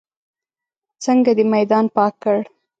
[1.03, 2.37] څنګه دې میدان پاک کړ.